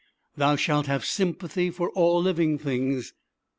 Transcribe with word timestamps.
Thou 0.35 0.55
shalt 0.55 0.87
have 0.87 1.05
sympathy 1.05 1.69
for 1.69 1.91
all 1.91 2.19
living 2.23 2.57
things. 2.57 3.13